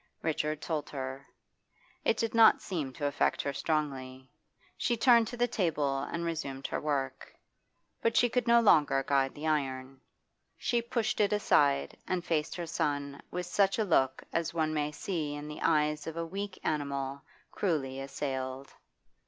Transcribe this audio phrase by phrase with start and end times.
[0.23, 1.27] Richard told her.
[2.03, 4.31] It did not seem to affect her strongly;
[4.75, 7.31] she turned to the table and resumed her work.
[8.01, 10.01] But she could no longer guide the iron.
[10.57, 14.91] She pushed it aside and faced her son with such a look as one may
[14.91, 17.21] see in the eyes of a weak animal
[17.51, 18.73] cruelly assailed.